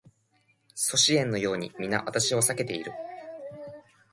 [0.73, 2.91] 阻止円のように皆私を避けている